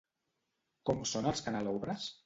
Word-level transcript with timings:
Com 0.91 1.05
són 1.13 1.31
els 1.33 1.47
canelobres? 1.49 2.13